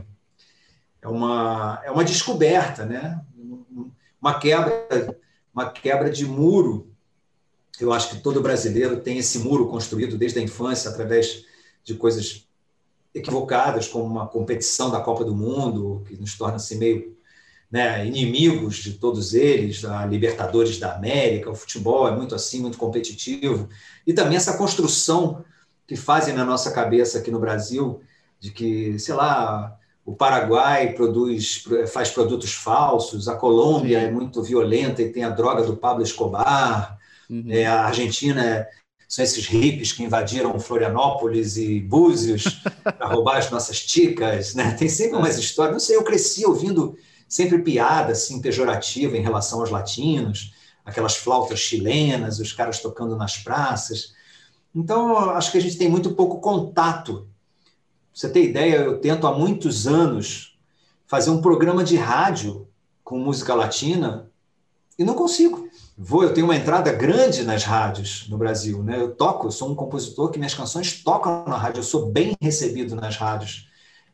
[1.01, 3.19] é uma, é uma descoberta, né?
[4.21, 5.19] Uma quebra,
[5.55, 6.90] uma quebra de muro
[7.85, 11.45] Eu acho que todo brasileiro tem esse muro construído desde a infância através
[11.85, 12.47] de coisas
[13.15, 17.17] equivocadas, como uma competição da Copa do Mundo, que nos torna assim meio
[17.71, 22.77] né, inimigos de todos eles, a Libertadores da América, o futebol é muito assim, muito
[22.77, 23.69] competitivo,
[24.07, 25.45] e também essa construção
[25.87, 28.01] que fazem na nossa cabeça aqui no Brasil
[28.41, 34.07] de que, sei lá, o Paraguai produz, faz produtos falsos, a Colômbia Sim.
[34.07, 36.99] é muito violenta e tem a droga do Pablo Escobar,
[37.31, 37.45] uhum.
[37.49, 38.71] é, a Argentina é,
[39.09, 44.73] são esses hippies que invadiram Florianópolis e Búzios para roubar as nossas ticas, né?
[44.73, 45.73] Tem sempre umas histórias.
[45.73, 46.97] Não sei, eu cresci ouvindo
[47.29, 53.39] sempre piada assim pejorativa em relação aos latinos, aquelas flautas chilenas, os caras tocando nas
[53.39, 54.13] praças.
[54.75, 57.29] Então, acho que a gente tem muito pouco contato
[58.13, 60.59] você ter ideia, eu tento há muitos anos
[61.07, 62.69] fazer um programa de rádio
[63.03, 64.31] com música latina
[64.99, 65.60] e não consigo.
[66.03, 68.99] Vou, eu tenho uma entrada grande nas rádios no Brasil, né?
[68.99, 72.35] Eu toco, eu sou um compositor que minhas canções tocam na rádio, eu sou bem
[72.41, 73.69] recebido nas rádios.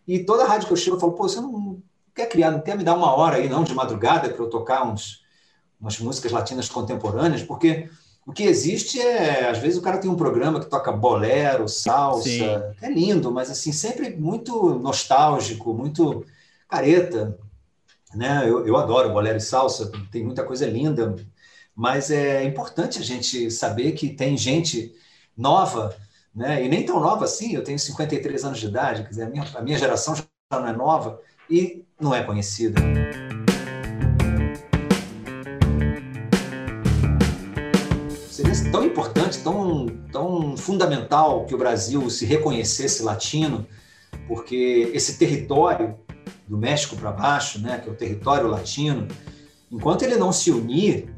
[0.05, 1.81] E toda rádio que eu chego, eu falo, pô, você não
[2.13, 4.85] quer criar, não quer me dar uma hora aí, não, de madrugada, para eu tocar
[4.85, 5.23] uns,
[5.81, 7.89] umas músicas latinas contemporâneas, porque
[8.27, 12.29] o que existe é, às vezes o cara tem um programa que toca bolero, salsa,
[12.29, 12.43] Sim.
[12.83, 16.27] é lindo, mas assim, sempre muito nostálgico, muito
[16.69, 17.39] careta.
[18.13, 18.43] Né?
[18.45, 21.15] Eu, eu adoro bolero e salsa, tem muita coisa linda,
[21.77, 24.95] mas é importante a gente saber que tem gente
[25.37, 25.95] nova,
[26.35, 26.65] né?
[26.65, 29.45] e nem tão nova assim, eu tenho 53 anos de idade, quer dizer, a minha,
[29.55, 32.81] a minha geração já não é nova e não é conhecida.
[38.71, 43.67] tão importante, tão, tão fundamental que o Brasil se reconhecesse latino,
[44.27, 45.95] porque esse território
[46.47, 49.07] do México para baixo, né, que é o território latino,
[49.71, 51.15] enquanto ele não se unir,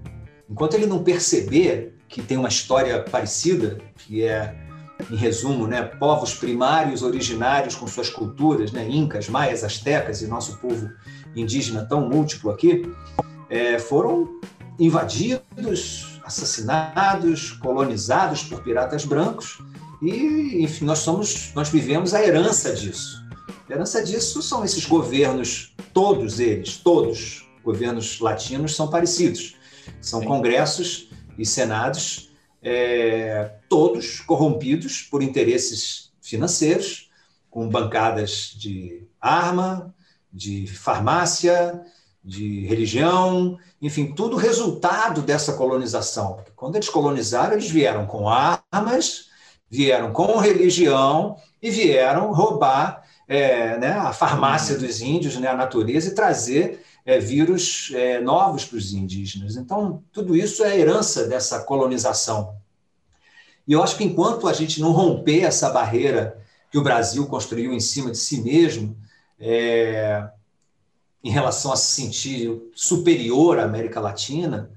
[0.49, 4.55] enquanto ele não perceber que tem uma história parecida, que é,
[5.11, 10.59] em resumo, né, povos primários originários com suas culturas, né, incas, maias, astecas e nosso
[10.59, 10.89] povo
[11.37, 12.91] indígena tão múltiplo aqui,
[13.51, 14.41] é, foram
[14.79, 19.59] invadidos, assassinados, colonizados por piratas brancos
[20.03, 23.27] e, enfim, nós somos, nós vivemos a herança disso.
[23.69, 29.58] A herança disso são esses governos, todos eles, todos governos latinos são parecidos.
[30.01, 30.27] São Sim.
[30.27, 32.31] congressos e senados,
[32.63, 37.11] é, todos corrompidos por interesses financeiros,
[37.51, 39.95] com bancadas de arma,
[40.33, 41.83] de farmácia,
[42.23, 46.35] de religião, enfim, tudo resultado dessa colonização.
[46.35, 49.29] Porque quando eles colonizaram, eles vieram com armas,
[49.71, 54.83] vieram com religião e vieram roubar é, né, a farmácia uhum.
[54.83, 59.57] dos índios, né, a natureza, e trazer é, vírus é, novos para os indígenas.
[59.57, 62.57] Então, tudo isso é herança dessa colonização.
[63.67, 67.73] E eu acho que enquanto a gente não romper essa barreira que o Brasil construiu
[67.73, 68.97] em cima de si mesmo,
[69.39, 70.29] é,
[71.23, 74.71] em relação a se sentir superior à América Latina,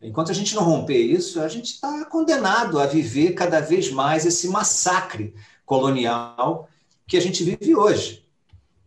[0.00, 4.24] enquanto a gente não romper isso, a gente está condenado a viver cada vez mais
[4.24, 5.34] esse massacre
[5.64, 6.68] colonial
[7.06, 8.24] que a gente vive hoje,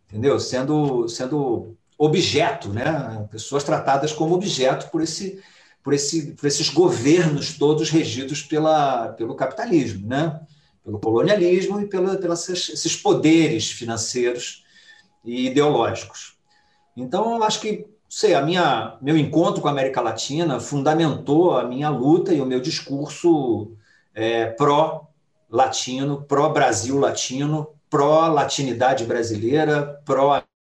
[0.08, 0.38] entendeu?
[0.38, 3.26] Sendo, sendo objeto, né?
[3.30, 5.42] Pessoas tratadas como objeto por esse
[5.82, 10.40] por, esse, por esses governos todos regidos pela, pelo capitalismo, né?
[10.84, 14.64] pelo colonialismo e pela, pelos esses poderes financeiros
[15.24, 16.36] e ideológicos.
[16.96, 21.64] Então, eu acho que, sei, a minha, meu encontro com a América Latina fundamentou a
[21.64, 23.72] minha luta e o meu discurso
[24.14, 30.00] é, pró-latino, pró-Brasil latino, pró-latinidade brasileira,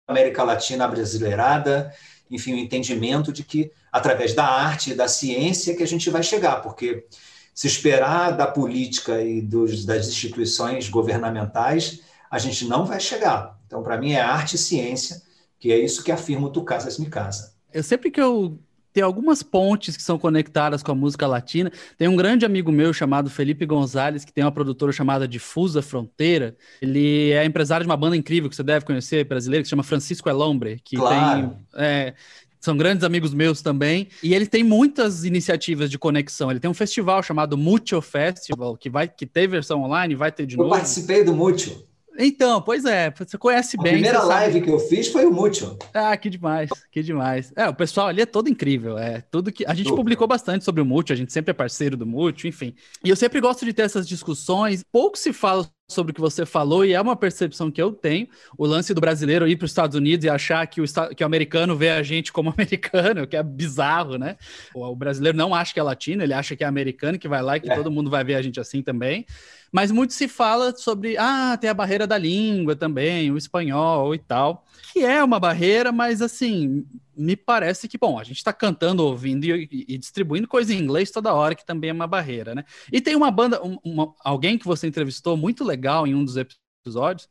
[0.06, 1.92] pró-América Latina brasileirada,
[2.30, 6.22] enfim, o entendimento de que, através da arte e da ciência, que a gente vai
[6.22, 7.06] chegar, porque
[7.52, 13.58] se esperar da política e dos, das instituições governamentais, a gente não vai chegar.
[13.66, 15.22] Então, para mim, é arte e ciência
[15.58, 17.54] que é isso que afirma o Tu Casas Me Casa.
[17.72, 18.58] Eu sempre que eu
[18.96, 21.70] tem algumas pontes que são conectadas com a música latina.
[21.98, 26.56] Tem um grande amigo meu chamado Felipe Gonzalez, que tem uma produtora chamada Difusa Fronteira.
[26.80, 29.82] Ele é empresário de uma banda incrível que você deve conhecer, brasileira, que se chama
[29.82, 31.58] Francisco Elombre, que claro.
[31.74, 31.84] tem.
[31.84, 32.14] É,
[32.58, 34.08] são grandes amigos meus também.
[34.22, 36.50] E ele tem muitas iniciativas de conexão.
[36.50, 40.46] Ele tem um festival chamado Mucho Festival, que, vai, que tem versão online, vai ter
[40.46, 40.70] de eu novo.
[40.70, 41.84] Eu participei do Mucho.
[42.18, 43.92] Então, pois é, você conhece a bem.
[43.92, 44.64] A primeira live sabe.
[44.64, 45.78] que eu fiz foi o Mútil.
[45.92, 47.52] Ah, que demais, que demais.
[47.56, 50.80] É, o pessoal ali é todo incrível, é tudo que a gente publicou bastante sobre
[50.80, 52.74] o Mútil, a gente sempre é parceiro do Mútil, enfim.
[53.04, 54.84] E eu sempre gosto de ter essas discussões.
[54.92, 58.28] Pouco se fala sobre o que você falou e é uma percepção que eu tenho.
[58.58, 61.26] O lance do brasileiro ir para os Estados Unidos e achar que o, que o
[61.26, 64.36] americano vê a gente como americano, que é bizarro, né?
[64.74, 67.56] O, brasileiro não acha que é latino, ele acha que é americano, que vai lá
[67.56, 67.74] e que é.
[67.74, 69.24] todo mundo vai ver a gente assim também.
[69.70, 74.18] Mas muito se fala sobre, ah, tem a barreira da língua também, o espanhol e
[74.18, 79.04] tal, que é uma barreira, mas assim, me parece que, bom, a gente está cantando,
[79.04, 82.64] ouvindo e, e, distribuindo coisa em inglês toda hora, que também é uma barreira, né?
[82.92, 86.36] E tem uma banda, um, uma, alguém que você entrevistou muito legal em um dos
[86.36, 87.28] episódios,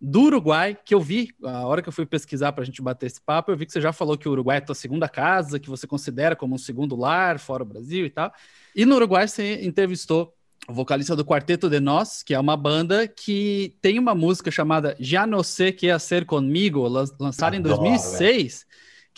[0.00, 3.06] do Uruguai, que eu vi, a hora que eu fui pesquisar para a gente bater
[3.06, 5.58] esse papo, eu vi que você já falou que o Uruguai é tua segunda casa,
[5.58, 8.32] que você considera como um segundo lar, fora o Brasil e tal.
[8.76, 13.06] E no Uruguai você entrevistou o vocalista do Quarteto de Nós, que é uma banda
[13.06, 16.86] que tem uma música chamada Já No Sé Que Hacer Comigo,
[17.18, 18.66] lançada em 2006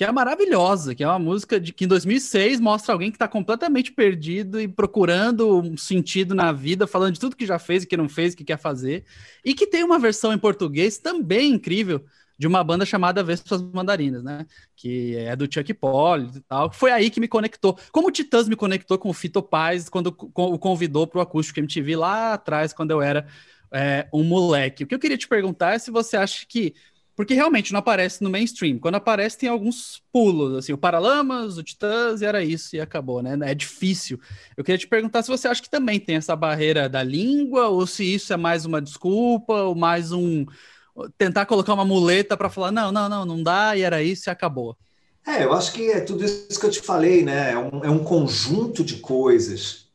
[0.01, 3.29] que é maravilhosa, que é uma música de que em 2006 mostra alguém que está
[3.29, 7.87] completamente perdido e procurando um sentido na vida, falando de tudo que já fez e
[7.87, 9.05] que não fez, que quer fazer,
[9.45, 12.03] e que tem uma versão em português também incrível
[12.41, 14.47] de uma banda chamada Vespas Mandarinas, né?
[14.75, 16.73] Que é do Chuck Polly e tal.
[16.73, 17.79] Foi aí que me conectou.
[17.93, 21.61] Como o Titãs me conectou com o Fito Paz quando o convidou para o Acústico
[21.61, 23.27] MTV lá atrás, quando eu era
[23.71, 24.85] é, um moleque.
[24.85, 26.73] O que eu queria te perguntar é se você acha que
[27.15, 28.79] porque realmente não aparece no mainstream.
[28.79, 33.23] Quando aparece, tem alguns pulos, assim, o Paralamas, o Titãs, e era isso, e acabou,
[33.23, 33.37] né?
[33.43, 34.19] É difícil.
[34.57, 37.87] Eu queria te perguntar se você acha que também tem essa barreira da língua, ou
[37.87, 40.47] se isso é mais uma desculpa, ou mais um.
[41.17, 44.31] Tentar colocar uma muleta para falar, não, não, não, não dá, e era isso, e
[44.31, 44.77] acabou.
[45.27, 47.53] É, eu acho que é tudo isso que eu te falei, né?
[47.53, 49.89] É um, é um conjunto de coisas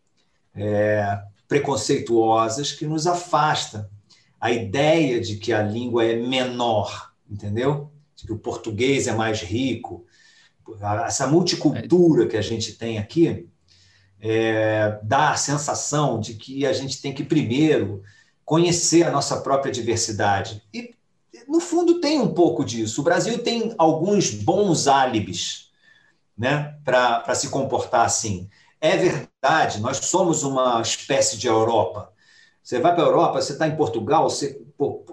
[0.55, 3.89] é, preconceituosas que nos afasta
[4.39, 7.91] a ideia de que a língua é menor entendeu?
[8.15, 10.05] De que o português é mais rico.
[11.05, 13.47] Essa multicultura que a gente tem aqui
[14.19, 18.01] é, dá a sensação de que a gente tem que primeiro
[18.45, 20.61] conhecer a nossa própria diversidade.
[20.71, 20.93] E,
[21.47, 23.01] no fundo, tem um pouco disso.
[23.01, 25.71] O Brasil tem alguns bons álibis
[26.37, 28.47] né, para se comportar assim.
[28.79, 32.11] É verdade, nós somos uma espécie de Europa.
[32.61, 34.61] Você vai para a Europa, você está em Portugal, você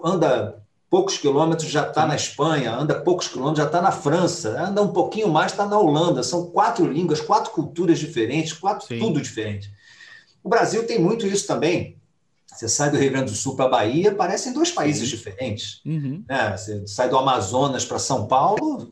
[0.03, 4.81] anda poucos quilômetros já está na Espanha, anda poucos quilômetros já está na França, anda
[4.81, 6.21] um pouquinho mais está na Holanda.
[6.21, 8.99] São quatro línguas, quatro culturas diferentes, quatro Sim.
[8.99, 9.71] tudo diferente.
[10.43, 11.97] O Brasil tem muito isso também.
[12.53, 15.15] Você sai do Rio Grande do Sul para a Bahia, parecem dois países Sim.
[15.15, 15.81] diferentes.
[15.85, 16.23] Uhum.
[16.27, 18.91] É, você sai do Amazonas para São Paulo,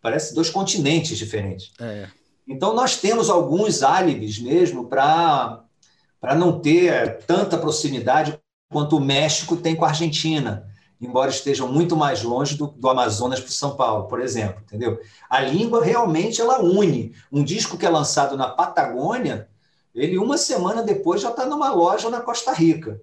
[0.00, 1.72] parece dois continentes diferentes.
[1.80, 2.08] É.
[2.46, 5.64] Então, nós temos alguns álibis mesmo para
[6.36, 8.38] não ter tanta proximidade
[8.70, 10.66] quanto o México tem com a Argentina
[11.02, 15.00] embora estejam muito mais longe do, do Amazonas para São Paulo, por exemplo, entendeu?
[15.28, 17.12] A língua realmente ela une.
[17.30, 19.48] Um disco que é lançado na Patagônia,
[19.94, 23.00] ele uma semana depois já está numa loja na Costa Rica,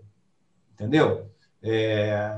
[0.74, 1.28] entendeu?
[1.62, 2.38] É,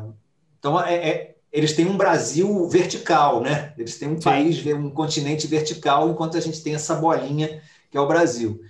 [0.59, 3.73] então é, é, eles têm um Brasil vertical, né?
[3.77, 4.23] Eles têm um Sim.
[4.23, 8.61] país, um continente vertical, enquanto a gente tem essa bolinha que é o Brasil.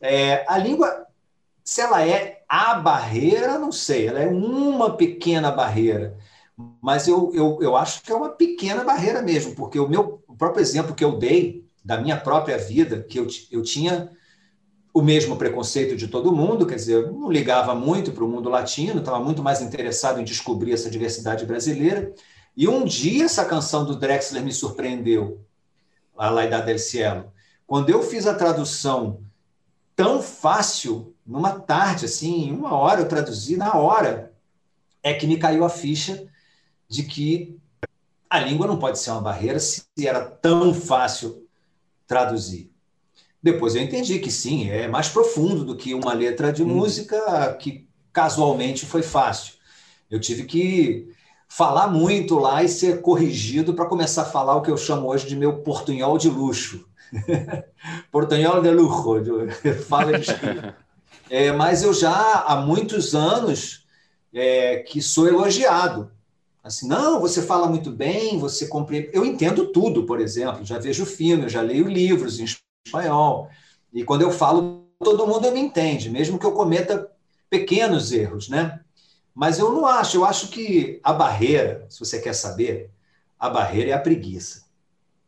[0.00, 1.06] É, a língua,
[1.62, 6.16] se ela é a barreira, não sei, ela é uma pequena barreira,
[6.80, 10.34] mas eu, eu, eu acho que é uma pequena barreira mesmo, porque o meu o
[10.34, 14.10] próprio exemplo que eu dei da minha própria vida, que eu, eu tinha
[14.96, 18.48] o mesmo preconceito de todo mundo, quer dizer, eu não ligava muito para o mundo
[18.48, 22.14] latino, estava muito mais interessado em descobrir essa diversidade brasileira.
[22.56, 25.44] E um dia essa canção do Drexler me surpreendeu,
[26.16, 27.30] a La Idade del Cielo.
[27.66, 29.20] Quando eu fiz a tradução
[29.94, 34.32] tão fácil numa tarde, assim, uma hora eu traduzi, na hora
[35.02, 36.26] é que me caiu a ficha
[36.88, 37.60] de que
[38.30, 41.46] a língua não pode ser uma barreira se era tão fácil
[42.06, 42.74] traduzir.
[43.46, 46.66] Depois eu entendi que sim, é mais profundo do que uma letra de hum.
[46.66, 49.54] música que casualmente foi fácil.
[50.10, 51.14] Eu tive que
[51.48, 55.28] falar muito lá e ser corrigido para começar a falar o que eu chamo hoje
[55.28, 56.88] de meu portunhol de luxo.
[58.10, 59.22] portunhol de luxo,
[59.88, 60.26] fala de
[61.30, 63.86] é, mas eu já há muitos anos
[64.34, 66.10] é, que sou elogiado.
[66.64, 69.10] Assim, não, você fala muito bem, você compreende.
[69.12, 72.46] Eu entendo tudo, por exemplo, já vejo filme, já leio livros em
[72.86, 73.50] espanhol.
[73.92, 77.10] E quando eu falo, todo mundo me entende, mesmo que eu cometa
[77.50, 78.80] pequenos erros, né?
[79.34, 82.90] Mas eu não acho, eu acho que a barreira, se você quer saber,
[83.38, 84.64] a barreira é a preguiça.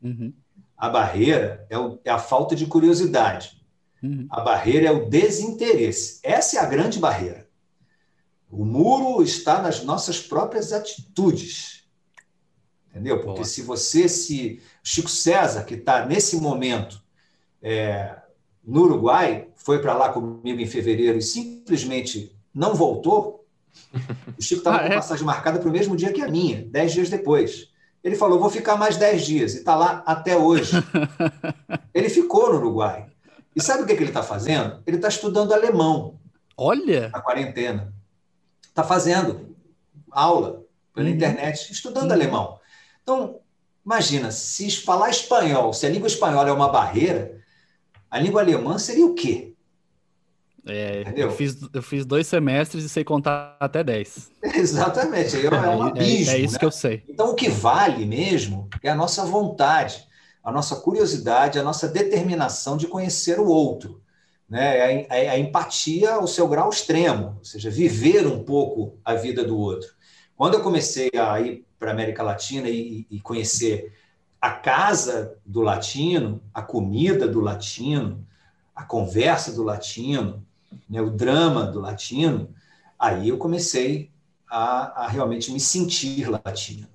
[0.03, 0.33] Uhum.
[0.77, 3.61] A barreira é, o, é a falta de curiosidade.
[4.03, 4.27] Uhum.
[4.31, 6.21] A barreira é o desinteresse.
[6.23, 7.49] Essa é a grande barreira.
[8.51, 11.85] O muro está nas nossas próprias atitudes.
[12.89, 13.17] Entendeu?
[13.17, 13.45] Porque Boa.
[13.45, 14.63] se você se.
[14.83, 17.03] Chico César, que está nesse momento
[17.63, 18.15] é,
[18.65, 23.45] no Uruguai, foi para lá comigo em fevereiro e simplesmente não voltou,
[24.37, 24.95] O Chico estava Ah, com é?
[24.95, 27.69] passagem marcada para o mesmo dia que a minha, dez dias depois.
[28.03, 30.73] Ele falou: vou ficar mais dez dias, e está lá até hoje.
[31.95, 33.07] ele ficou no Uruguai.
[33.55, 34.83] E sabe o que, que ele está fazendo?
[34.87, 36.19] Ele está estudando alemão
[36.57, 37.09] Olha!
[37.09, 37.93] na quarentena.
[38.69, 39.57] Está fazendo
[40.11, 40.63] aula
[40.95, 41.15] pela Uhum.
[41.15, 42.13] internet, estudando Uhum.
[42.13, 42.59] alemão.
[43.03, 43.41] Então,
[43.85, 47.38] imagina, se falar espanhol, se a língua espanhola é uma barreira,
[48.11, 49.55] a língua alemã seria o quê?
[50.67, 51.29] É, Entendeu?
[51.29, 54.31] eu, fiz, eu fiz dois semestres e sei contar até 10.
[54.43, 56.33] Exatamente, é um É- abismo.
[56.35, 56.59] é isso né?
[56.59, 57.05] que eu sei.
[57.09, 60.07] Então, o que vale mesmo é a nossa vontade,
[60.43, 64.03] a nossa curiosidade, a nossa determinação de conhecer o outro.
[64.49, 64.79] Né?
[64.79, 69.15] É a, é a empatia ao seu grau extremo, ou seja, viver um pouco a
[69.15, 69.89] vida do outro.
[70.37, 73.93] Quando eu comecei a ir para a América Latina e, e conhecer
[74.41, 78.27] a casa do latino, a comida do latino,
[78.75, 80.47] a conversa do latino,
[80.89, 82.55] né, o drama do latino,
[82.99, 84.11] aí eu comecei
[84.49, 86.87] a, a realmente me sentir latino.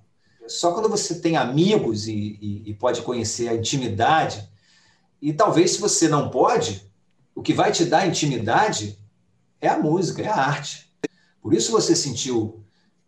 [0.47, 4.49] Só quando você tem amigos e, e, e pode conhecer a intimidade,
[5.21, 6.89] e talvez se você não pode,
[7.35, 8.99] o que vai te dar intimidade
[9.59, 10.89] é a música, é a arte.
[11.41, 12.62] Por isso você sentiu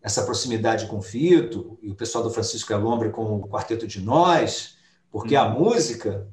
[0.06, 4.00] essa proximidade com o Fito e o pessoal do Francisco Elombre com o Quarteto de
[4.00, 4.76] Nós,
[5.10, 6.28] porque a música,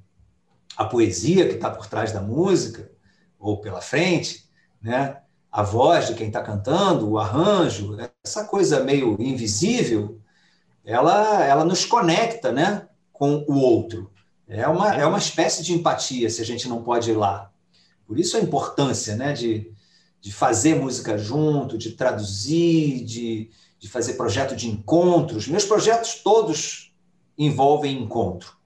[0.76, 2.92] a poesia que está por trás da música,
[3.38, 4.46] ou pela frente,
[4.82, 5.16] né?
[5.50, 10.20] a voz de quem está cantando, o arranjo, essa coisa meio invisível,
[10.84, 12.86] ela, ela nos conecta né?
[13.10, 14.12] com o outro.
[14.46, 17.50] É uma, é uma espécie de empatia se a gente não pode ir lá.
[18.06, 19.32] Por isso a importância né?
[19.32, 19.72] de,
[20.22, 25.48] de fazer música junto, de traduzir, de, de fazer projeto de encontros.
[25.48, 26.94] Meus projetos todos
[27.36, 28.56] envolvem encontro.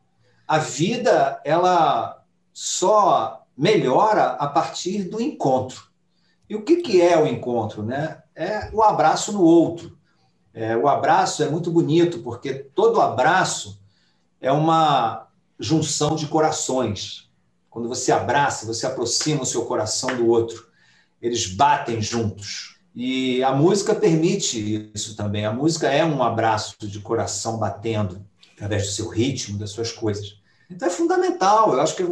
[0.46, 5.88] A vida, ela só melhora a partir do encontro.
[6.46, 7.82] E o que, que é o encontro?
[7.82, 8.22] Né?
[8.34, 9.96] É o abraço no outro.
[10.52, 13.80] É, o abraço é muito bonito, porque todo abraço
[14.42, 15.26] é uma
[15.58, 17.30] junção de corações.
[17.70, 20.75] Quando você abraça, você aproxima o seu coração do outro.
[21.20, 22.76] Eles batem juntos.
[22.94, 25.44] E a música permite isso também.
[25.44, 30.40] A música é um abraço de coração batendo, através do seu ritmo, das suas coisas.
[30.70, 31.74] Então é fundamental.
[31.74, 32.02] Eu acho que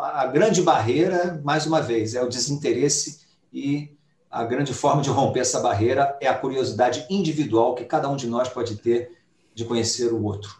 [0.00, 3.20] a grande barreira, mais uma vez, é o desinteresse
[3.52, 3.96] e
[4.30, 8.26] a grande forma de romper essa barreira é a curiosidade individual que cada um de
[8.26, 9.12] nós pode ter
[9.54, 10.56] de conhecer o outro.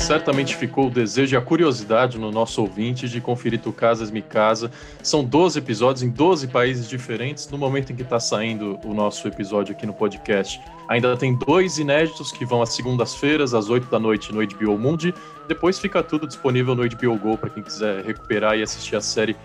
[0.00, 4.20] Certamente ficou o desejo e a curiosidade no nosso ouvinte de conferir Tu Casas Me
[4.20, 4.70] Casa.
[5.02, 7.48] São 12 episódios em 12 países diferentes.
[7.48, 11.78] No momento em que está saindo o nosso episódio aqui no podcast, ainda tem dois
[11.78, 15.14] inéditos que vão às segundas-feiras, às 8 da noite, no HBO Mundi.
[15.46, 19.36] Depois fica tudo disponível no HBO Go para quem quiser recuperar e assistir a série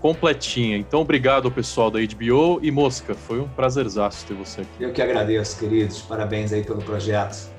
[0.00, 0.76] completinha.
[0.76, 4.70] Então, obrigado ao pessoal da HBO e Mosca, foi um prazerzaço ter você aqui.
[4.84, 6.00] Eu que agradeço, queridos.
[6.02, 7.53] Parabéns aí pelo projeto.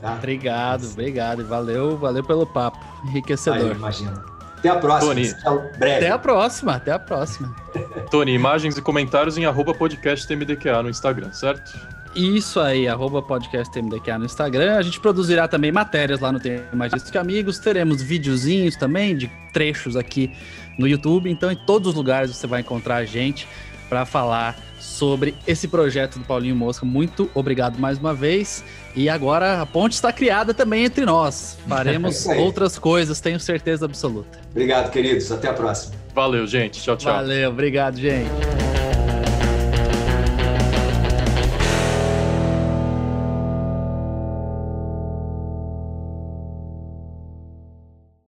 [0.00, 0.14] Tá?
[0.14, 1.44] Obrigado, obrigado.
[1.44, 2.78] Valeu, valeu pelo papo.
[3.02, 3.76] Aí, Enriquecedor.
[3.76, 4.22] imagina.
[4.58, 5.14] Até a próxima.
[5.14, 5.28] Tony.
[5.28, 5.96] Até breve.
[5.96, 7.54] Até a próxima, até a próxima.
[8.10, 11.78] Tony, imagens e comentários em arroba podcastmdqa no Instagram, certo?
[12.14, 14.76] Isso aí, arroba podcast TMDQA no Instagram.
[14.76, 17.58] A gente produzirá também matérias lá no Tem Mais Disso que Amigos.
[17.58, 20.32] Teremos videozinhos também de trechos aqui
[20.78, 21.30] no YouTube.
[21.30, 23.46] Então, em todos os lugares você vai encontrar a gente
[23.88, 26.84] para falar sobre esse projeto do Paulinho Mosca.
[26.86, 28.64] Muito obrigado mais uma vez.
[28.94, 31.56] E agora a ponte está criada também entre nós.
[31.68, 32.40] É Faremos aí.
[32.40, 34.38] outras coisas, tenho certeza absoluta.
[34.50, 35.30] Obrigado, queridos.
[35.30, 35.94] Até a próxima.
[36.14, 36.82] Valeu, gente.
[36.82, 37.12] Tchau, tchau.
[37.12, 38.87] Valeu, obrigado, gente.